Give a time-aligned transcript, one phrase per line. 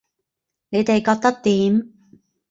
[0.69, 1.93] 你哋覺得點